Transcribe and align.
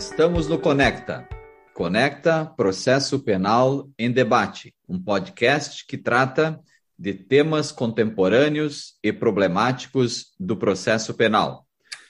Estamos 0.00 0.48
no 0.48 0.58
Conecta. 0.58 1.28
Conecta 1.74 2.46
Processo 2.56 3.20
Penal 3.20 3.86
em 3.98 4.10
Debate, 4.10 4.74
um 4.88 4.98
podcast 4.98 5.84
que 5.86 5.98
trata 5.98 6.58
de 6.98 7.12
temas 7.12 7.70
contemporâneos 7.70 8.94
e 9.02 9.12
problemáticos 9.12 10.32
do 10.40 10.56
processo 10.56 11.12
penal. 11.12 11.66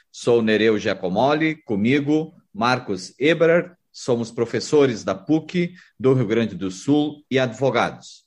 Sou 0.09 0.41
Nereu 0.41 0.79
Giacomoli, 0.79 1.57
comigo 1.65 2.33
Marcos 2.55 3.13
Eber, 3.19 3.77
somos 3.91 4.31
professores 4.31 5.03
da 5.03 5.17
PUC 5.17 5.75
do 5.99 6.15
Rio 6.15 6.29
Grande 6.29 6.55
do 6.55 6.71
Sul 6.71 7.25
e 7.29 7.41
advogados. 7.41 8.25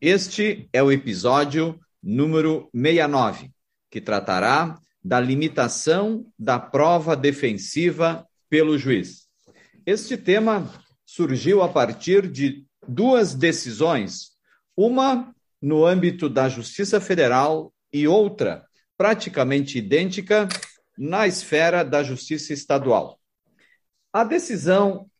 Este 0.00 0.68
é 0.72 0.80
o 0.80 0.92
episódio 0.92 1.76
número 2.00 2.70
69, 2.72 3.50
que 3.90 4.00
tratará 4.00 4.78
da 5.04 5.18
limitação 5.18 6.24
da 6.38 6.60
prova 6.60 7.16
defensiva 7.16 8.24
pelo 8.52 8.76
juiz. 8.76 9.28
Este 9.86 10.14
tema 10.14 10.70
surgiu 11.06 11.62
a 11.62 11.70
partir 11.70 12.30
de 12.30 12.66
duas 12.86 13.34
decisões, 13.34 14.32
uma 14.76 15.34
no 15.58 15.86
âmbito 15.86 16.28
da 16.28 16.50
Justiça 16.50 17.00
Federal 17.00 17.72
e 17.90 18.06
outra 18.06 18.66
praticamente 18.94 19.78
idêntica 19.78 20.50
na 20.98 21.26
esfera 21.26 21.82
da 21.82 22.02
Justiça 22.02 22.52
Estadual. 22.52 23.18
A 24.12 24.22
decisão 24.22 25.10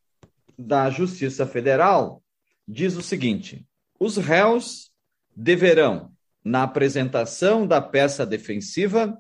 da 0.59 0.91
Justiça 0.91 1.47
Federal 1.47 2.23
diz 2.69 2.97
o 2.97 3.03
seguinte: 3.03 3.67
os 3.99 4.19
réus 4.19 4.91
deverão, 5.35 6.13
na 6.45 6.65
apresentação 6.65 7.67
da 7.67 7.81
peça 7.81 8.27
defensiva, 8.27 9.17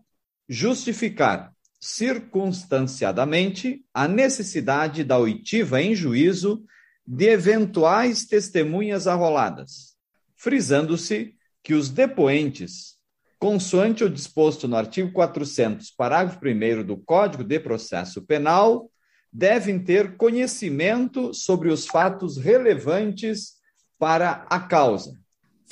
justificar 0.47 1.52
circunstanciadamente 1.83 3.84
a 3.92 4.06
necessidade 4.06 5.02
da 5.02 5.19
oitiva 5.19 5.83
em 5.83 5.97
juízo 5.97 6.64
de 7.05 7.28
eventuais 7.28 8.25
testemunhas 8.25 9.08
arroladas, 9.08 9.97
frisando-se 10.36 11.34
que 11.60 11.75
os 11.75 11.88
depoentes, 11.88 12.97
consoante 13.36 14.05
o 14.05 14.08
disposto 14.08 14.69
no 14.69 14.77
artigo 14.77 15.10
400, 15.10 15.91
parágrafo 15.91 16.38
1 16.47 16.84
do 16.84 16.97
Código 16.97 17.42
de 17.42 17.58
Processo 17.58 18.22
Penal, 18.22 18.88
devem 19.33 19.83
ter 19.83 20.16
conhecimento 20.16 21.34
sobre 21.34 21.69
os 21.69 21.86
fatos 21.86 22.36
relevantes 22.36 23.55
para 23.98 24.47
a 24.48 24.60
causa, 24.60 25.20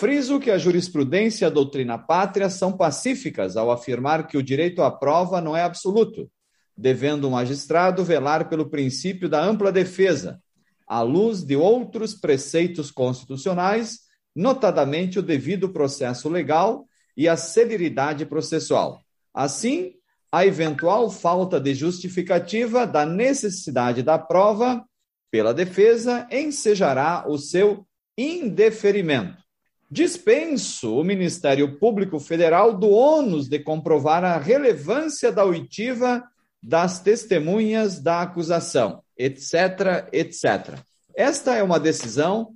Friso 0.01 0.41
que 0.41 0.51
a 0.51 0.57
jurisprudência 0.57 1.45
e 1.45 1.47
a 1.47 1.51
doutrina 1.51 1.99
pátria 1.99 2.49
são 2.49 2.75
pacíficas 2.75 3.55
ao 3.55 3.71
afirmar 3.71 4.27
que 4.27 4.39
o 4.39 4.43
direito 4.43 4.81
à 4.81 4.91
prova 4.91 5.43
não 5.43 5.55
é 5.55 5.63
absoluto, 5.63 6.27
devendo 6.75 7.29
o 7.29 7.31
magistrado 7.31 8.03
velar 8.03 8.49
pelo 8.49 8.71
princípio 8.71 9.29
da 9.29 9.45
ampla 9.45 9.71
defesa, 9.71 10.41
à 10.89 11.03
luz 11.03 11.45
de 11.45 11.55
outros 11.55 12.15
preceitos 12.15 12.91
constitucionais, 12.91 13.99
notadamente 14.35 15.19
o 15.19 15.23
devido 15.23 15.69
processo 15.69 16.31
legal 16.31 16.87
e 17.15 17.29
a 17.29 17.37
celeridade 17.37 18.25
processual. 18.25 19.03
Assim, 19.35 19.93
a 20.33 20.47
eventual 20.47 21.11
falta 21.11 21.61
de 21.61 21.75
justificativa 21.75 22.87
da 22.87 23.05
necessidade 23.05 24.03
da 24.03 24.19
prova 24.19 24.83
pela 25.31 25.53
defesa 25.53 26.27
ensejará 26.31 27.27
o 27.29 27.37
seu 27.37 27.87
indeferimento 28.17 29.50
dispenso 29.91 30.97
o 30.97 31.03
Ministério 31.03 31.77
Público 31.79 32.21
Federal 32.21 32.79
do 32.79 32.91
ônus 32.91 33.49
de 33.49 33.59
comprovar 33.59 34.23
a 34.23 34.39
relevância 34.39 35.33
da 35.33 35.45
oitiva 35.45 36.23
das 36.63 37.01
testemunhas 37.01 37.99
da 38.01 38.23
acusação, 38.23 39.03
etc., 39.19 40.09
etc. 40.13 40.79
Esta 41.17 41.57
é 41.57 41.63
uma 41.63 41.81
decisão 41.81 42.55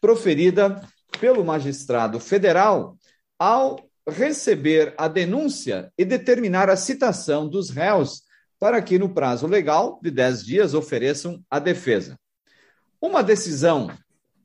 proferida 0.00 0.80
pelo 1.20 1.44
magistrado 1.44 2.18
federal 2.18 2.96
ao 3.38 3.78
receber 4.08 4.94
a 4.96 5.08
denúncia 5.08 5.92
e 5.98 6.04
determinar 6.04 6.70
a 6.70 6.76
citação 6.76 7.46
dos 7.48 7.70
réus 7.70 8.22
para 8.58 8.80
que, 8.80 8.98
no 8.98 9.08
prazo 9.08 9.46
legal 9.46 10.00
de 10.02 10.10
10 10.10 10.44
dias, 10.44 10.74
ofereçam 10.74 11.42
a 11.50 11.58
defesa. 11.58 12.16
Uma 13.00 13.22
decisão 13.22 13.90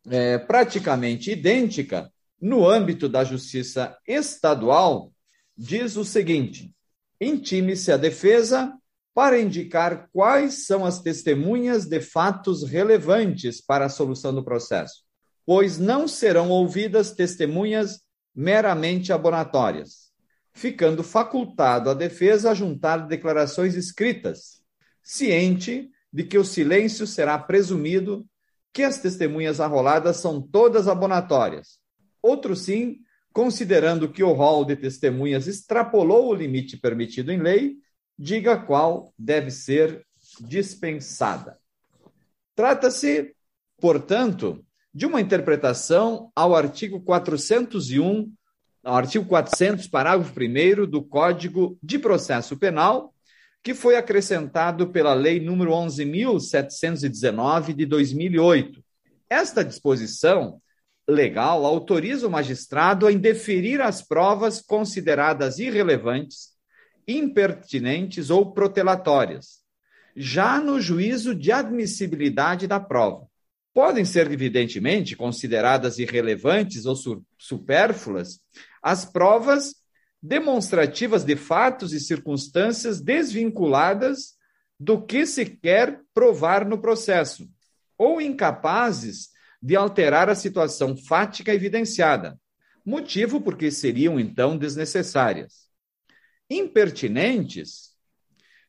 é, 0.10 0.38
praticamente 0.38 1.32
idêntica 1.32 2.12
no 2.40 2.68
âmbito 2.68 3.10
da 3.10 3.24
justiça 3.24 3.98
estadual, 4.08 5.12
diz 5.58 5.96
o 5.96 6.06
seguinte: 6.06 6.74
intime-se 7.20 7.92
a 7.92 7.98
defesa 7.98 8.74
para 9.14 9.40
indicar 9.40 10.10
quais 10.14 10.68
são 10.68 10.86
as 10.86 11.02
testemunhas 11.02 11.88
de 11.88 12.00
fatos 12.00 12.64
relevantes 12.64 13.60
para 13.60 13.86
a 13.86 13.90
solução 13.90 14.34
do 14.34 14.44
processo, 14.44 15.02
pois 15.44 15.80
não 15.80 16.08
serão 16.08 16.52
ouvidas 16.52 17.12
testemunhas 17.12 18.02
meramente 18.36 19.12
abonatórias, 19.12 20.12
ficando 20.54 21.02
facultado 21.04 21.90
à 21.90 21.96
defesa 21.96 22.54
juntar 22.54 23.08
declarações 23.08 23.74
escritas, 23.74 24.62
ciente 25.02 25.90
de 26.14 26.24
que 26.24 26.38
o 26.38 26.46
silêncio 26.46 27.08
será 27.08 27.40
presumido 27.40 28.24
que 28.72 28.84
as 28.84 29.00
testemunhas 29.00 29.60
arroladas 29.60 30.18
são 30.18 30.40
todas 30.40 30.88
abonatórias, 30.88 31.80
Outro 32.22 32.56
sim, 32.56 33.00
considerando 33.32 34.10
que 34.10 34.24
o 34.24 34.34
rol 34.34 34.66
de 34.66 34.76
testemunhas 34.76 35.48
extrapolou 35.48 36.30
o 36.30 36.34
limite 36.34 36.78
permitido 36.78 37.32
em 37.32 37.40
lei, 37.40 37.78
diga 38.18 38.58
qual 38.58 39.14
deve 39.18 39.52
ser 39.52 40.06
dispensada. 40.40 41.58
Trata-se, 42.56 43.36
portanto, 43.80 44.66
de 44.94 45.06
uma 45.06 45.22
interpretação 45.22 46.32
ao 46.36 46.56
artigo 46.56 47.00
401, 47.02 48.34
ao 48.84 48.96
artigo 48.96 49.26
400, 49.26 49.88
parágrafo 49.88 50.34
1 50.34 50.90
do 50.90 51.04
Código 51.04 51.78
de 51.84 52.00
Processo 52.00 52.58
Penal, 52.58 53.14
que 53.62 53.76
foi 53.76 53.96
acrescentado 53.96 54.88
pela 54.88 55.14
Lei 55.14 55.40
número 55.40 55.70
11.719 55.72 57.74
de 57.74 57.86
2008. 57.86 58.84
Esta 59.30 59.64
disposição 59.64 60.60
legal 61.08 61.66
autoriza 61.66 62.28
o 62.28 62.32
magistrado 62.32 63.08
a 63.08 63.12
indeferir 63.12 63.82
as 63.82 64.02
provas 64.02 64.62
consideradas 64.62 65.58
irrelevantes, 65.58 66.50
impertinentes 67.08 68.30
ou 68.30 68.52
protelatórias, 68.52 69.62
já 70.16 70.60
no 70.60 70.82
juízo 70.82 71.34
de 71.34 71.52
admissibilidade 71.52 72.68
da 72.68 72.80
prova. 72.80 73.26
Podem 73.74 74.04
ser, 74.04 74.30
evidentemente, 74.32 75.16
consideradas 75.16 76.00
irrelevantes 76.00 76.86
ou 76.86 76.96
supérfluas 77.38 78.40
as 78.82 79.06
provas 79.06 79.76
demonstrativas 80.22 81.24
de 81.24 81.36
fatos 81.36 81.94
e 81.94 82.00
circunstâncias 82.00 83.00
desvinculadas 83.00 84.36
do 84.80 85.02
que 85.02 85.26
se 85.26 85.46
quer 85.46 86.02
provar 86.14 86.66
no 86.66 86.80
processo, 86.80 87.48
ou 87.98 88.20
incapazes 88.20 89.30
de 89.62 89.76
alterar 89.76 90.30
a 90.30 90.36
situação 90.36 90.96
fática 90.96 91.54
evidenciada, 91.54 92.40
motivo 92.86 93.42
porque 93.42 93.72
seriam 93.72 94.20
então 94.20 94.58
desnecessárias. 94.58 95.68
Impertinentes 96.50 97.96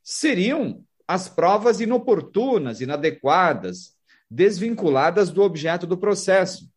seriam 0.03 0.84
as 1.06 1.28
provas 1.28 1.81
inoportunas, 1.81 2.81
inadequadas, 2.81 3.97
desvinculadas 4.31 5.31
do 5.31 5.43
objeto 5.43 5.87
do 5.87 5.97
processo, 5.97 6.71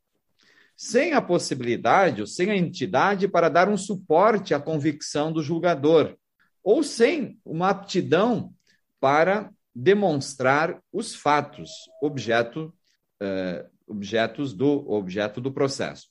sem 0.75 1.13
a 1.13 1.22
possibilidade 1.22 2.22
ou 2.22 2.28
sem 2.28 2.49
a 2.49 2.55
entidade 2.55 3.28
para 3.28 3.49
dar 3.49 3.67
um 3.67 3.78
suporte 3.78 4.53
à 4.53 4.59
convicção 4.59 5.31
do 5.31 5.41
julgador, 5.41 6.16
ou 6.64 6.84
sem 6.84 7.40
uma 7.43 7.69
aptidão 7.69 8.53
para 8.99 9.52
demonstrar 9.73 10.81
os 10.91 11.16
fatos, 11.16 11.69
objeto 12.02 12.73
eh, 13.22 13.66
objetos 13.91 14.53
do 14.53 14.90
objeto 14.90 15.40
do 15.40 15.52
processo. 15.52 16.08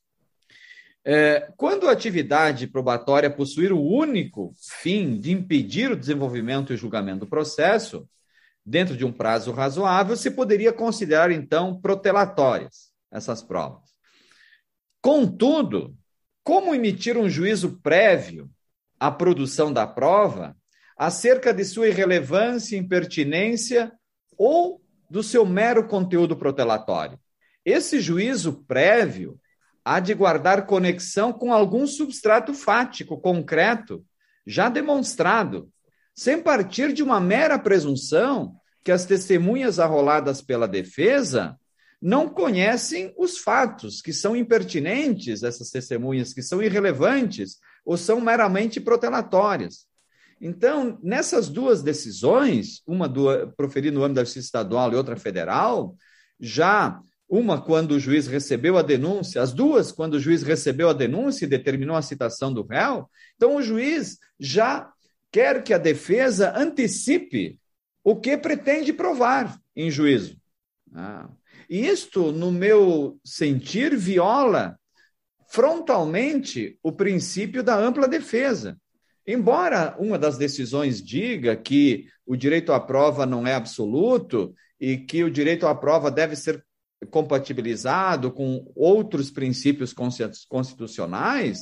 É, 1.05 1.50
quando 1.56 1.88
a 1.88 1.93
atividade 1.93 2.67
probatória 2.67 3.31
possuir 3.31 3.73
o 3.73 3.82
único 3.82 4.53
fim 4.81 5.19
de 5.19 5.32
impedir 5.32 5.91
o 5.91 5.97
desenvolvimento 5.97 6.73
e 6.73 6.77
julgamento 6.77 7.21
do 7.21 7.27
processo, 7.27 8.06
dentro 8.65 8.97
de 8.97 9.05
um 9.05 9.12
prazo 9.12 9.50
razoável, 9.50 10.15
se 10.15 10.31
poderia 10.31 10.73
considerar, 10.73 11.31
então, 11.31 11.81
protelatórias 11.81 12.91
essas 13.11 13.43
provas. 13.43 13.91
Contudo, 15.00 15.97
como 16.44 16.75
emitir 16.75 17.17
um 17.17 17.29
juízo 17.29 17.81
prévio 17.82 18.50
à 18.99 19.11
produção 19.11 19.73
da 19.73 19.87
prova 19.87 20.55
acerca 20.97 21.55
de 21.55 21.65
sua 21.65 21.88
irrelevância, 21.88 22.77
impertinência 22.77 23.91
ou 24.37 24.82
do 25.09 25.23
seu 25.23 25.47
mero 25.47 25.88
conteúdo 25.88 26.37
protelatório? 26.37 27.19
Esse 27.65 28.01
juízo 28.01 28.65
prévio 28.67 29.39
há 29.85 30.01
de 30.01 30.15
guardar 30.15 30.67
conexão 30.67 31.33
com 31.33 31.53
algum 31.53 31.87
substrato 31.87 32.55
fático 32.55 33.21
concreto, 33.21 34.05
já 34.47 34.69
demonstrado, 34.69 35.71
sem 36.15 36.43
partir 36.43 36.93
de 36.93 37.03
uma 37.03 37.21
mera 37.21 37.59
presunção 37.59 38.55
que 38.83 38.93
as 38.93 39.05
testemunhas 39.05 39.79
arroladas 39.79 40.41
pela 40.41 40.67
defesa 40.67 41.57
não 42.01 42.29
conhecem 42.29 43.15
os 43.19 43.39
fatos, 43.39 44.01
que 44.01 44.13
são 44.13 44.35
impertinentes, 44.35 45.43
essas 45.43 45.69
testemunhas, 45.69 46.33
que 46.33 46.43
são 46.43 46.63
irrelevantes 46.63 47.59
ou 47.85 47.97
são 47.97 48.21
meramente 48.21 48.81
protelatórias. 48.81 49.87
Então, 50.41 50.99
nessas 51.03 51.51
duas 51.51 51.83
decisões, 51.83 52.83
uma 52.87 53.06
do, 53.06 53.53
proferida 53.55 53.95
no 53.95 54.03
âmbito 54.03 54.15
da 54.17 54.25
Justiça 54.25 54.47
Estadual 54.47 54.91
e 54.93 54.97
outra 54.97 55.17
federal, 55.17 55.95
já 56.41 56.99
uma 57.31 57.62
quando 57.62 57.93
o 57.93 58.00
juiz 58.00 58.27
recebeu 58.27 58.77
a 58.77 58.82
denúncia, 58.82 59.41
as 59.41 59.53
duas 59.53 59.93
quando 59.93 60.15
o 60.15 60.21
juiz 60.21 60.43
recebeu 60.43 60.88
a 60.88 60.93
denúncia 60.93 61.44
e 61.44 61.49
determinou 61.49 61.94
a 61.94 62.03
citação 62.03 62.53
do 62.53 62.67
réu, 62.67 63.09
então 63.37 63.55
o 63.55 63.62
juiz 63.62 64.19
já 64.38 64.93
quer 65.31 65.62
que 65.62 65.73
a 65.73 65.79
defesa 65.79 66.53
antecipe 66.56 67.61
o 68.03 68.17
que 68.17 68.37
pretende 68.37 68.93
provar 68.93 69.56
em 69.77 69.91
juízo. 69.91 70.37
Ah. 70.93 71.31
E 71.69 71.87
isto, 71.87 72.32
no 72.32 72.50
meu 72.50 73.21
sentir, 73.25 73.97
viola 73.97 74.77
frontalmente 75.50 76.79
o 76.82 76.91
princípio 76.91 77.62
da 77.62 77.77
ampla 77.77 78.09
defesa. 78.09 78.77
Embora 79.25 79.94
uma 79.99 80.19
das 80.19 80.37
decisões 80.37 81.00
diga 81.00 81.55
que 81.55 82.06
o 82.27 82.35
direito 82.37 82.73
à 82.73 82.81
prova 82.81 83.25
não 83.25 83.47
é 83.47 83.55
absoluto 83.55 84.53
e 84.81 84.97
que 84.97 85.23
o 85.23 85.31
direito 85.31 85.67
à 85.67 85.75
prova 85.75 86.11
deve 86.11 86.35
ser 86.35 86.65
compatibilizado 87.11 88.31
com 88.31 88.70
outros 88.75 89.31
princípios 89.31 89.94
constitucionais, 90.49 91.61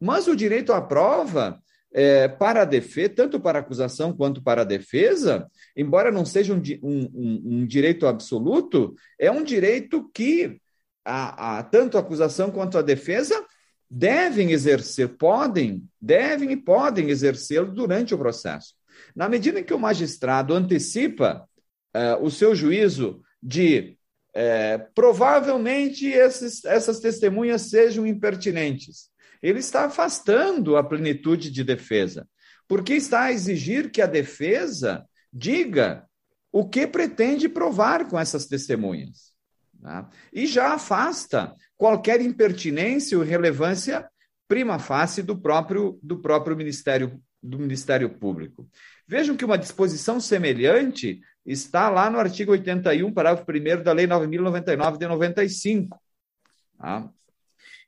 mas 0.00 0.28
o 0.28 0.36
direito 0.36 0.72
à 0.72 0.80
prova 0.80 1.60
é, 1.92 2.28
para 2.28 2.62
a 2.62 2.64
defesa, 2.64 3.08
tanto 3.08 3.40
para 3.40 3.58
a 3.58 3.62
acusação 3.62 4.12
quanto 4.12 4.42
para 4.42 4.62
a 4.62 4.64
defesa, 4.64 5.48
embora 5.76 6.12
não 6.12 6.24
seja 6.24 6.54
um, 6.54 6.62
um, 6.82 7.42
um 7.44 7.66
direito 7.66 8.06
absoluto, 8.06 8.94
é 9.18 9.30
um 9.30 9.42
direito 9.42 10.08
que 10.14 10.60
a, 11.04 11.58
a, 11.58 11.62
tanto 11.62 11.96
a 11.96 12.00
acusação 12.00 12.50
quanto 12.50 12.78
a 12.78 12.82
defesa 12.82 13.44
devem 13.90 14.52
exercer, 14.52 15.08
podem, 15.16 15.82
devem 16.00 16.52
e 16.52 16.56
podem 16.56 17.08
exercê-lo 17.08 17.72
durante 17.72 18.14
o 18.14 18.18
processo. 18.18 18.74
Na 19.16 19.28
medida 19.28 19.58
em 19.58 19.64
que 19.64 19.72
o 19.72 19.78
magistrado 19.78 20.54
antecipa 20.54 21.48
uh, 21.96 22.22
o 22.22 22.30
seu 22.30 22.54
juízo 22.54 23.22
de 23.42 23.97
uh, 24.38 24.92
provavelmente 24.94 26.06
esses, 26.06 26.64
essas 26.64 27.00
testemunhas 27.00 27.62
sejam 27.62 28.06
impertinentes, 28.06 29.10
ele 29.42 29.58
está 29.58 29.86
afastando 29.86 30.76
a 30.76 30.84
plenitude 30.84 31.50
de 31.50 31.64
defesa, 31.64 32.28
porque 32.68 32.94
está 32.94 33.24
a 33.24 33.32
exigir 33.32 33.90
que 33.90 34.00
a 34.00 34.06
defesa 34.06 35.04
diga 35.32 36.04
o 36.52 36.68
que 36.68 36.86
pretende 36.86 37.48
provar 37.48 38.08
com 38.08 38.18
essas 38.18 38.46
testemunhas. 38.46 39.32
Tá? 39.80 40.08
E 40.32 40.46
já 40.46 40.74
afasta 40.74 41.54
qualquer 41.76 42.20
impertinência 42.20 43.16
ou 43.18 43.24
relevância 43.24 44.08
prima 44.48 44.78
facie 44.78 45.22
do 45.22 45.36
próprio, 45.36 45.98
do 46.02 46.18
próprio 46.18 46.56
Ministério, 46.56 47.20
do 47.42 47.58
Ministério 47.58 48.08
Público. 48.08 48.68
Vejam 49.06 49.36
que 49.36 49.44
uma 49.44 49.58
disposição 49.58 50.18
semelhante 50.20 51.20
está 51.48 51.88
lá 51.88 52.10
no 52.10 52.18
artigo 52.18 52.52
81, 52.52 53.12
parágrafo 53.12 53.50
1 53.50 53.82
da 53.82 53.92
Lei 53.92 54.06
9.099 54.06 54.98
de 54.98 55.06
95. 55.06 55.98
Tá? 56.78 57.10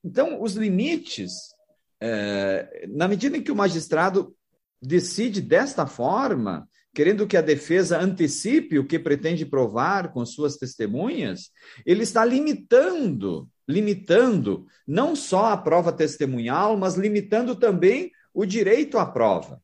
Então, 0.03 0.43
os 0.43 0.55
limites, 0.55 1.55
é, 2.01 2.87
na 2.89 3.07
medida 3.07 3.37
em 3.37 3.43
que 3.43 3.53
o 3.53 3.57
magistrado 3.57 4.35
decide 4.81 5.43
desta 5.43 5.87
forma, 5.87 6.67
querendo 6.95 7.27
que 7.27 7.37
a 7.37 7.43
defesa 7.43 8.01
antecipe 8.01 8.79
o 8.79 8.87
que 8.87 8.99
pretende 8.99 9.45
provar 9.45 10.13
com 10.13 10.25
suas 10.25 10.57
testemunhas, 10.57 11.51
ele 11.85 12.03
está 12.03 12.25
limitando, 12.25 13.49
limitando 13.69 14.67
não 14.87 15.15
só 15.15 15.53
a 15.53 15.57
prova 15.57 15.93
testemunhal, 15.93 16.77
mas 16.77 16.95
limitando 16.95 17.55
também 17.55 18.11
o 18.33 18.47
direito 18.47 18.99
à 18.99 19.05
prova. 19.05 19.61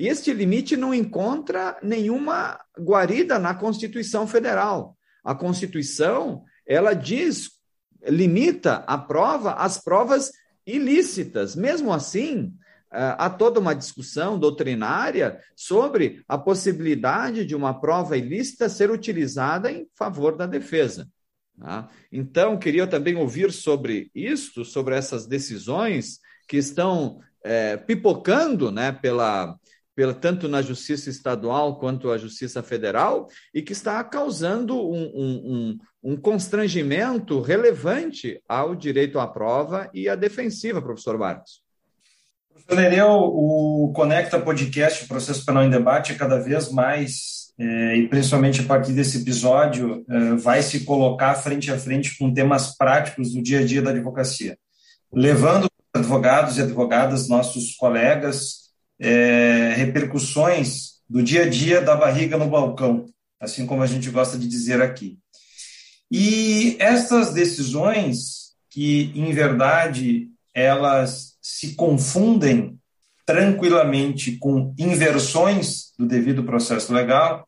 E 0.00 0.08
este 0.08 0.32
limite 0.32 0.78
não 0.78 0.94
encontra 0.94 1.78
nenhuma 1.82 2.58
guarida 2.78 3.38
na 3.38 3.52
Constituição 3.54 4.26
Federal. 4.26 4.96
A 5.22 5.34
Constituição, 5.34 6.42
ela 6.66 6.94
diz, 6.94 7.50
limita 8.08 8.76
a 8.86 8.96
prova 8.96 9.52
às 9.52 9.76
provas 9.76 10.32
ilícitas. 10.66 11.54
Mesmo 11.54 11.92
assim, 11.92 12.50
há 12.90 13.28
toda 13.28 13.60
uma 13.60 13.74
discussão 13.74 14.38
doutrinária 14.38 15.38
sobre 15.54 16.24
a 16.26 16.38
possibilidade 16.38 17.44
de 17.44 17.54
uma 17.54 17.78
prova 17.78 18.16
ilícita 18.16 18.70
ser 18.70 18.90
utilizada 18.90 19.70
em 19.70 19.86
favor 19.94 20.34
da 20.34 20.46
defesa. 20.46 21.06
Tá? 21.60 21.90
Então, 22.10 22.58
queria 22.58 22.86
também 22.86 23.16
ouvir 23.16 23.52
sobre 23.52 24.10
isto, 24.14 24.64
sobre 24.64 24.94
essas 24.94 25.26
decisões 25.26 26.20
que 26.48 26.56
estão 26.56 27.20
é, 27.44 27.76
pipocando 27.76 28.70
né, 28.70 28.92
pela, 28.92 29.58
pela, 30.00 30.14
tanto 30.14 30.48
na 30.48 30.62
Justiça 30.62 31.10
Estadual 31.10 31.78
quanto 31.78 32.10
a 32.10 32.16
Justiça 32.16 32.62
Federal, 32.62 33.28
e 33.52 33.60
que 33.60 33.74
está 33.74 34.02
causando 34.02 34.74
um, 34.74 35.02
um, 35.14 35.78
um, 36.02 36.12
um 36.12 36.16
constrangimento 36.16 37.38
relevante 37.42 38.42
ao 38.48 38.74
direito 38.74 39.18
à 39.18 39.26
prova 39.28 39.90
e 39.92 40.08
à 40.08 40.14
defensiva, 40.14 40.80
professor 40.80 41.18
Marcos. 41.18 41.60
Nereu, 42.70 43.10
o 43.10 43.92
Conecta 43.94 44.40
Podcast, 44.40 45.06
Processo 45.06 45.44
Penal 45.44 45.64
em 45.64 45.70
Debate, 45.70 46.12
é 46.12 46.14
cada 46.14 46.38
vez 46.38 46.72
mais, 46.72 47.52
é, 47.58 47.98
e 47.98 48.08
principalmente 48.08 48.62
a 48.62 48.64
partir 48.64 48.92
desse 48.92 49.18
episódio, 49.18 50.02
é, 50.08 50.34
vai 50.36 50.62
se 50.62 50.86
colocar 50.86 51.34
frente 51.34 51.70
a 51.70 51.78
frente 51.78 52.16
com 52.16 52.32
temas 52.32 52.74
práticos 52.74 53.34
do 53.34 53.42
dia 53.42 53.58
a 53.58 53.66
dia 53.66 53.82
da 53.82 53.90
advocacia, 53.90 54.56
levando 55.12 55.68
advogados 55.92 56.56
e 56.56 56.62
advogadas, 56.62 57.28
nossos 57.28 57.74
colegas, 57.74 58.69
é, 59.00 59.74
repercussões 59.76 61.00
do 61.08 61.22
dia 61.22 61.44
a 61.44 61.48
dia 61.48 61.80
da 61.80 61.96
barriga 61.96 62.36
no 62.36 62.48
balcão, 62.48 63.06
assim 63.40 63.66
como 63.66 63.82
a 63.82 63.86
gente 63.86 64.10
gosta 64.10 64.38
de 64.38 64.46
dizer 64.46 64.82
aqui. 64.82 65.18
E 66.10 66.76
essas 66.78 67.32
decisões, 67.32 68.52
que 68.68 69.12
em 69.14 69.32
verdade 69.32 70.28
elas 70.54 71.36
se 71.40 71.74
confundem 71.74 72.78
tranquilamente 73.24 74.36
com 74.36 74.74
inversões 74.78 75.92
do 75.98 76.06
devido 76.06 76.44
processo 76.44 76.92
legal 76.92 77.46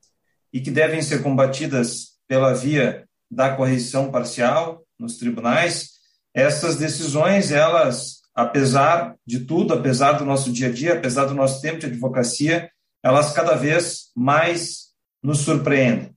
e 0.53 0.61
que 0.61 0.71
devem 0.71 1.03
ser 1.03 1.23
combatidas 1.23 2.13
pela 2.29 2.55
via 2.55 3.05
da 3.31 3.55
correção 3.55 4.11
parcial 4.11 4.85
nos 4.99 5.17
tribunais. 5.17 5.91
Essas 6.33 6.77
decisões, 6.77 7.51
elas, 7.51 8.22
apesar 8.35 9.17
de 9.27 9.41
tudo, 9.41 9.75
apesar 9.75 10.13
do 10.13 10.25
nosso 10.25 10.53
dia 10.53 10.69
a 10.69 10.73
dia, 10.73 10.95
apesar 10.95 11.27
do 11.27 11.35
nosso 11.35 11.61
tempo 11.61 11.79
de 11.79 11.87
advocacia, 11.87 12.71
elas 13.03 13.33
cada 13.33 13.55
vez 13.55 14.11
mais 14.17 14.93
nos 15.23 15.41
surpreendem. 15.41 16.15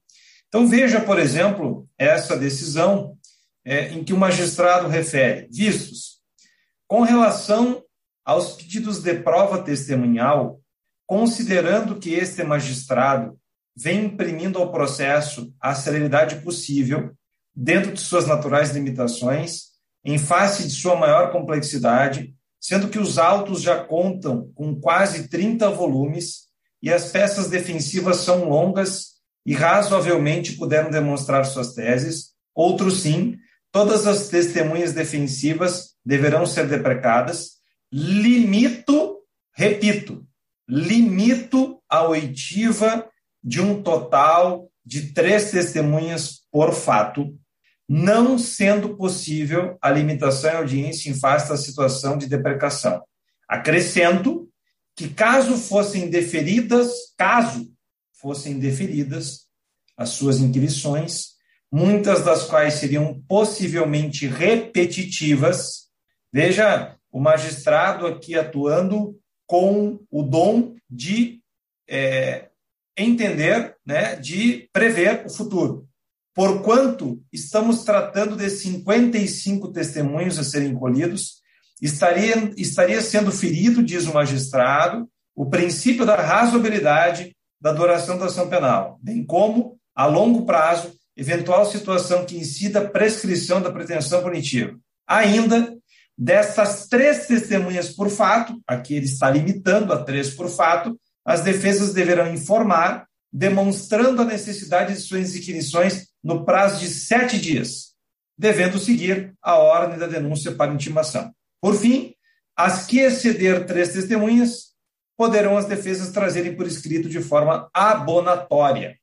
Então, 0.48 0.67
veja, 0.67 1.01
por 1.01 1.19
exemplo, 1.19 1.88
essa 1.98 2.38
decisão 2.38 3.17
é, 3.63 3.89
em 3.89 4.03
que 4.03 4.13
o 4.13 4.17
magistrado 4.17 4.88
refere: 4.88 5.48
vistos 5.51 6.19
com 6.88 7.01
relação 7.01 7.84
aos 8.24 8.53
pedidos 8.53 9.01
de 9.01 9.13
prova 9.15 9.62
testemunhal, 9.62 10.62
considerando 11.05 12.00
que 12.00 12.13
este 12.13 12.43
magistrado 12.43 13.38
vem 13.75 14.05
imprimindo 14.05 14.57
ao 14.57 14.72
processo 14.72 15.53
a 15.60 15.75
celeridade 15.75 16.38
possível, 16.38 17.13
dentro 17.53 17.91
de 17.91 18.01
suas 18.01 18.25
naturais 18.27 18.72
limitações, 18.72 19.75
em 20.06 20.20
face 20.20 20.68
de 20.68 20.70
sua 20.70 20.96
maior 20.96 21.32
complexidade, 21.32 22.36
sendo 22.62 22.90
que 22.90 23.00
os 23.00 23.18
autos 23.18 23.62
já 23.62 23.84
contam 23.84 24.52
com 24.54 24.80
quase 24.80 25.28
30 25.28 25.70
volumes 25.72 26.46
e 26.82 26.94
as 26.94 27.12
peças 27.12 27.50
defensivas 27.50 28.18
são 28.18 28.48
longas 28.48 29.16
e 29.46 29.54
razoavelmente 29.54 30.54
puderam 30.54 30.92
demonstrar 30.92 31.46
suas 31.46 31.74
teses, 31.74 32.34
outros 32.54 33.02
sim, 33.02 33.38
todas 33.72 34.06
as 34.06 34.30
testemunhas 34.30 34.94
defensivas 34.94 35.96
deverão 36.06 36.46
ser 36.46 36.68
deprecadas. 36.68 37.56
Limito, 37.92 39.20
repito, 39.56 40.26
limito 40.68 41.80
a 41.90 42.08
oitiva 42.08 43.08
de 43.44 43.62
um 43.62 43.82
total 43.82 44.70
de 44.86 45.14
três 45.14 45.52
testemunhas 45.52 46.42
por 46.52 46.74
fato, 46.74 47.38
não 47.88 48.38
sendo 48.38 48.96
possível 48.96 49.77
a 49.82 49.92
limitação 49.92 50.51
em 50.51 50.56
audiência 50.56 51.10
em 51.10 51.13
face 51.13 51.50
da 51.50 51.58
situação 51.58 52.18
de 52.18 52.27
deprecação. 52.27 53.04
Acrescento 53.48 54.50
que, 54.96 55.10
caso 55.10 55.58
fossem 55.58 56.10
deferidas, 56.10 56.89
caso 57.18 57.72
fossem 58.20 58.60
deferidas 58.60 59.46
as 59.98 60.10
suas 60.10 60.39
inquirições, 60.39 61.36
muitas 61.72 62.24
das 62.24 62.44
quais 62.44 62.75
seriam 62.75 63.22
possivelmente 63.27 64.27
repetitivas, 64.27 65.86
Veja 66.36 66.98
o 67.10 67.18
magistrado 67.18 68.06
aqui 68.06 68.38
atuando 68.38 69.18
com 69.48 70.01
o 70.12 70.22
dom 70.22 70.75
de 70.89 71.42
é, 71.88 72.50
entender, 72.98 73.74
né, 73.86 74.18
de 74.18 74.70
prever 74.74 75.25
o 75.25 75.30
futuro. 75.30 75.85
Porquanto 76.36 77.24
estamos 77.32 77.86
tratando 77.86 78.36
de 78.36 78.50
55 78.50 79.72
testemunhos 79.72 80.38
a 80.38 80.44
serem 80.44 80.75
colhidos, 80.75 81.36
estaria, 81.82 82.51
estaria 82.58 83.01
sendo 83.01 83.32
ferido, 83.32 83.82
diz 83.82 84.06
o 84.06 84.13
magistrado, 84.13 85.10
o 85.34 85.46
princípio 85.46 86.06
da 86.06 86.18
razoabilidade 86.18 87.34
da 87.60 87.72
duração 87.72 88.18
da 88.18 88.25
ação 88.25 88.50
penal, 88.50 89.00
bem 89.01 89.25
como, 89.25 89.80
a 89.96 90.06
longo 90.06 90.46
prazo, 90.46 90.94
eventual 91.15 91.65
situação 91.65 92.25
que 92.25 92.38
incida 92.38 92.86
prescrição 92.89 93.62
da 93.62 93.72
pretensão 93.72 94.22
punitiva. 94.22 94.77
Ainda, 95.08 95.74
dessas 96.18 96.88
três 96.88 97.27
testemunhas 97.27 97.94
por 97.94 98.10
fato, 98.10 98.62
aqui 98.68 98.96
ele 98.96 99.06
está 99.06 99.30
limitando 99.30 99.94
a 99.94 100.04
três 100.04 100.34
por 100.34 100.50
fato, 100.50 101.00
as 101.24 101.42
defesas 101.42 101.94
deverão 101.94 102.34
informar, 102.34 103.08
demonstrando 103.32 104.22
a 104.22 104.25
necessidade 104.25 104.94
de 104.94 105.00
suas 105.00 105.34
inquirições 105.36 106.08
no 106.25 106.44
prazo 106.44 106.79
de 106.79 106.88
sete 106.88 107.39
dias, 107.39 107.94
devendo 108.36 108.79
seguir 108.79 109.36
a 109.39 109.60
ordem 109.60 110.00
da 110.00 110.08
denúncia 110.08 110.51
para 110.51 110.74
intimação. 110.74 111.32
Por 111.62 111.75
fim, 111.75 112.15
as 112.58 112.88
que 112.88 112.98
exceder 112.98 113.67
três 113.67 113.94
testemunhas 113.94 114.74
poderão 115.15 115.55
as 115.55 115.67
defesas 115.67 116.12
trazerem 116.12 116.55
por 116.55 116.65
escrito 116.65 117.08
de 117.08 117.22
forma 117.22 117.70
abonatória. 117.72 118.98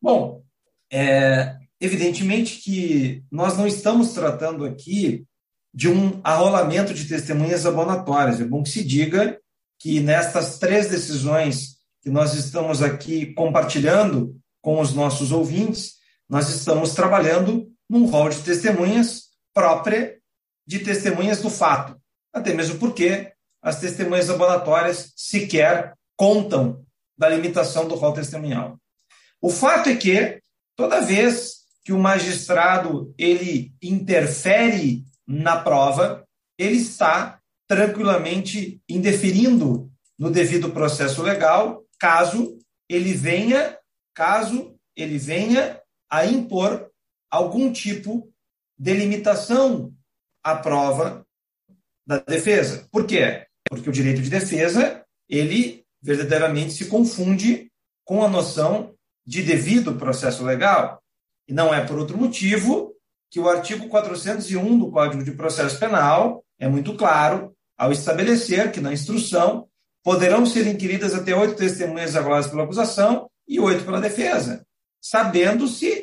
Bom, 0.00 0.42
é, 0.90 1.54
evidentemente 1.80 2.56
que 2.56 3.22
nós 3.30 3.56
não 3.56 3.64
estamos 3.64 4.12
tratando 4.12 4.64
aqui 4.64 5.24
de 5.72 5.88
um 5.88 6.20
arrolamento 6.24 6.92
de 6.92 7.04
testemunhas 7.04 7.64
abonatórias. 7.64 8.40
É 8.40 8.44
bom 8.44 8.64
que 8.64 8.68
se 8.70 8.82
diga 8.82 9.38
que 9.78 10.00
nestas 10.00 10.58
três 10.58 10.88
decisões 10.88 11.76
que 12.02 12.10
nós 12.10 12.34
estamos 12.34 12.82
aqui 12.82 13.32
compartilhando 13.32 14.36
com 14.60 14.80
os 14.80 14.92
nossos 14.92 15.30
ouvintes, 15.30 16.01
nós 16.28 16.48
estamos 16.48 16.94
trabalhando 16.94 17.70
num 17.88 18.06
rol 18.06 18.30
de 18.30 18.42
testemunhas 18.42 19.32
própria 19.52 20.18
de 20.66 20.78
testemunhas 20.78 21.40
do 21.42 21.50
fato. 21.50 22.00
Até 22.32 22.54
mesmo 22.54 22.78
porque 22.78 23.32
as 23.60 23.80
testemunhas 23.80 24.30
abonatórias 24.30 25.12
sequer 25.16 25.94
contam 26.16 26.84
da 27.16 27.28
limitação 27.28 27.86
do 27.86 27.94
rol 27.94 28.12
testemunhal. 28.12 28.78
O 29.40 29.50
fato 29.50 29.88
é 29.88 29.96
que 29.96 30.40
toda 30.76 31.00
vez 31.00 31.62
que 31.84 31.92
o 31.92 31.98
magistrado 31.98 33.12
ele 33.18 33.74
interfere 33.82 35.04
na 35.26 35.60
prova, 35.60 36.26
ele 36.58 36.76
está 36.76 37.40
tranquilamente 37.68 38.80
indeferindo 38.88 39.90
no 40.18 40.30
devido 40.30 40.70
processo 40.70 41.22
legal, 41.22 41.82
caso 41.98 42.56
ele 42.88 43.12
venha, 43.14 43.76
caso 44.14 44.76
ele 44.96 45.18
venha 45.18 45.81
a 46.12 46.26
impor 46.26 46.90
algum 47.30 47.72
tipo 47.72 48.30
de 48.78 48.92
limitação 48.92 49.94
à 50.44 50.54
prova 50.54 51.26
da 52.06 52.18
defesa. 52.18 52.86
Por 52.92 53.06
quê? 53.06 53.46
Porque 53.66 53.88
o 53.88 53.92
direito 53.92 54.20
de 54.20 54.28
defesa, 54.28 55.02
ele 55.26 55.86
verdadeiramente 56.02 56.74
se 56.74 56.84
confunde 56.84 57.72
com 58.04 58.22
a 58.22 58.28
noção 58.28 58.94
de 59.24 59.42
devido 59.42 59.94
processo 59.94 60.44
legal. 60.44 61.02
E 61.48 61.54
não 61.54 61.72
é 61.72 61.82
por 61.82 61.98
outro 61.98 62.18
motivo 62.18 62.94
que 63.30 63.40
o 63.40 63.48
artigo 63.48 63.88
401 63.88 64.78
do 64.78 64.90
Código 64.90 65.24
de 65.24 65.32
Processo 65.32 65.78
Penal 65.78 66.44
é 66.58 66.68
muito 66.68 66.94
claro 66.94 67.56
ao 67.78 67.90
estabelecer 67.90 68.70
que 68.70 68.82
na 68.82 68.92
instrução 68.92 69.66
poderão 70.04 70.44
ser 70.44 70.66
inquiridas 70.66 71.14
até 71.14 71.34
oito 71.34 71.56
testemunhas 71.56 72.14
aguladas 72.16 72.48
pela 72.48 72.64
acusação 72.64 73.30
e 73.48 73.58
oito 73.58 73.84
pela 73.84 74.00
defesa, 74.00 74.66
sabendo-se 75.00 76.01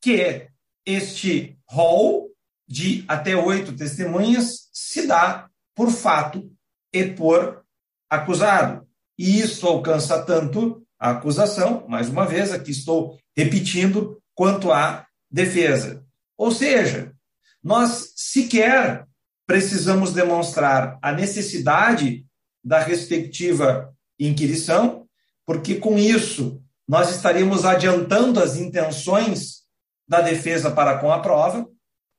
que 0.00 0.48
este 0.84 1.58
rol 1.66 2.28
de 2.66 3.04
até 3.08 3.36
oito 3.36 3.74
testemunhas 3.74 4.68
se 4.72 5.06
dá 5.06 5.48
por 5.74 5.90
fato 5.90 6.50
e 6.92 7.04
por 7.04 7.64
acusado. 8.10 8.86
E 9.18 9.40
isso 9.40 9.66
alcança 9.66 10.22
tanto 10.22 10.82
a 10.98 11.10
acusação, 11.10 11.86
mais 11.88 12.08
uma 12.08 12.26
vez, 12.26 12.52
aqui 12.52 12.70
estou 12.70 13.18
repetindo, 13.36 14.20
quanto 14.34 14.72
à 14.72 15.06
defesa. 15.30 16.04
Ou 16.36 16.50
seja, 16.50 17.12
nós 17.62 18.12
sequer 18.16 19.06
precisamos 19.46 20.12
demonstrar 20.12 20.98
a 21.02 21.12
necessidade 21.12 22.24
da 22.62 22.80
respectiva 22.80 23.94
inquirição, 24.18 25.06
porque 25.46 25.76
com 25.76 25.98
isso 25.98 26.62
nós 26.86 27.14
estaríamos 27.14 27.64
adiantando 27.64 28.40
as 28.40 28.56
intenções 28.56 29.62
da 30.08 30.20
defesa 30.20 30.70
para 30.70 30.98
com 30.98 31.12
a 31.12 31.20
prova, 31.20 31.68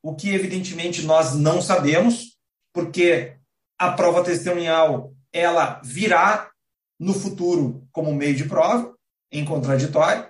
o 0.03 0.15
que 0.15 0.29
evidentemente 0.29 1.01
nós 1.01 1.35
não 1.35 1.61
sabemos, 1.61 2.37
porque 2.73 3.35
a 3.77 3.91
prova 3.91 4.23
testemunhal 4.23 5.13
ela 5.33 5.81
virá 5.83 6.49
no 6.99 7.13
futuro 7.13 7.87
como 7.91 8.13
meio 8.13 8.35
de 8.35 8.45
prova, 8.45 8.93
em 9.31 9.45
contraditório. 9.45 10.27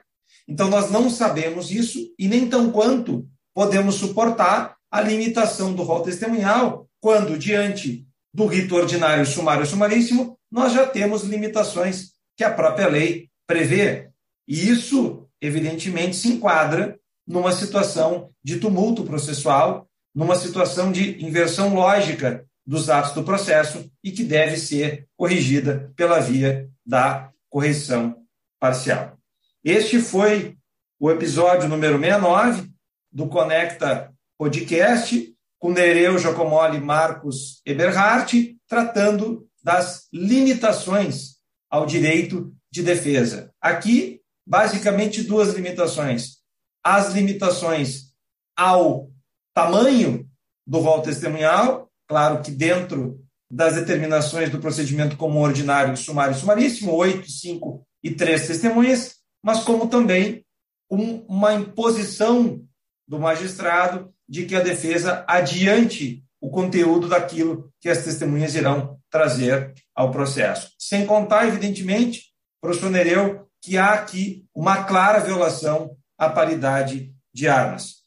Então 0.48 0.70
nós 0.70 0.90
não 0.92 1.10
sabemos 1.10 1.72
isso 1.72 2.00
e 2.18 2.28
nem 2.28 2.48
tão 2.48 2.72
quanto 2.72 3.28
podemos 3.54 3.96
suportar 3.96 4.78
a 4.92 5.02
limitação 5.02 5.74
do 5.74 5.84
rol 5.84 6.02
testemunhal 6.02 6.88
quando 7.00 7.38
diante 7.38 8.06
do 8.34 8.46
rito 8.46 8.76
ordinário 8.76 9.26
sumário 9.26 9.66
sumaríssimo 9.66 10.38
nós 10.52 10.74
já 10.74 10.86
temos 10.86 11.24
limitações 11.24 12.12
que 12.36 12.44
a 12.44 12.54
própria 12.54 12.88
lei 12.88 13.30
prevê. 13.48 14.10
E 14.48 14.70
isso 14.70 15.28
evidentemente 15.42 16.16
se 16.16 16.30
enquadra 16.30 16.99
numa 17.30 17.52
situação 17.52 18.32
de 18.44 18.60
tumulto 18.60 19.04
processual, 19.04 19.88
numa 20.16 20.36
situação 20.36 20.92
de 20.92 21.24
inversão 21.24 21.76
lógica 21.76 22.44
dos 22.66 22.90
atos 22.90 23.14
do 23.14 23.24
processo 23.24 23.90
e 24.04 24.12
que 24.12 24.24
deve 24.24 24.58
ser 24.58 25.08
corrigida 25.16 25.94
pela 25.96 26.20
via 26.20 26.68
da 26.84 27.32
correção 27.48 28.16
parcial. 28.60 29.16
Este 29.64 30.00
foi 30.00 30.58
o 31.00 31.12
episódio 31.12 31.70
número 31.70 32.00
69 32.00 32.68
do 33.12 33.28
Conecta 33.28 34.12
Podcast, 34.36 35.36
com 35.60 35.72
Nereu 35.72 36.18
Giacomoli 36.18 36.80
Marcos 36.80 37.62
Eberhardt, 37.64 38.58
tratando 38.68 39.48
das 39.64 40.08
limitações 40.12 41.36
ao 41.70 41.86
direito 41.86 42.52
de 42.72 42.82
defesa. 42.82 43.54
Aqui, 43.62 44.22
basicamente, 44.48 45.24
duas 45.24 45.54
limitações. 45.54 46.39
As 46.84 47.14
limitações 47.14 48.14
ao 48.56 49.10
tamanho 49.54 50.28
do 50.66 50.80
rol 50.80 51.02
testemunhal 51.02 51.90
Claro 52.10 52.42
que 52.42 52.50
dentro 52.50 53.24
das 53.52 53.76
determinações 53.76 54.50
do 54.50 54.60
procedimento 54.60 55.16
comum 55.16 55.42
ordinário, 55.42 55.96
sumário 55.96 56.36
e 56.36 56.40
sumaríssimo, 56.40 56.92
oito, 56.96 57.30
cinco 57.30 57.86
e 58.04 58.10
três 58.10 58.48
testemunhas, 58.48 59.18
mas 59.44 59.64
como 59.64 59.88
também 59.88 60.44
um, 60.90 61.24
uma 61.28 61.54
imposição 61.54 62.66
do 63.08 63.20
magistrado 63.20 64.12
de 64.28 64.46
que 64.46 64.56
a 64.56 64.60
defesa 64.62 65.24
adiante 65.28 66.24
o 66.42 66.50
conteúdo 66.50 67.08
daquilo 67.08 67.72
que 67.80 67.90
as 67.90 68.04
testemunhas 68.04 68.56
irão 68.56 69.00
trazer 69.10 69.74
ao 69.94 70.10
processo. 70.10 70.72
Sem 70.80 71.06
contar, 71.06 71.48
evidentemente, 71.48 72.24
professor 72.60 72.90
Nereu, 72.90 73.48
que 73.62 73.78
há 73.78 73.94
aqui 73.94 74.46
uma 74.54 74.84
clara 74.84 75.20
violação 75.20 75.96
à 76.20 76.30
paridade 76.30 77.12
de 77.34 77.48
armas. 77.48 78.00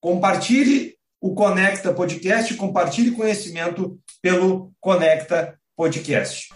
Compartilhe 0.00 0.94
o 1.20 1.34
Conecta 1.34 1.92
Podcast, 1.92 2.54
compartilhe 2.54 3.12
conhecimento 3.12 3.98
pelo 4.20 4.70
Conecta 4.78 5.58
Podcast. 5.74 6.50